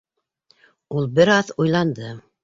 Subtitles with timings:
[1.01, 2.09] —Ул бер аҙ уйланды.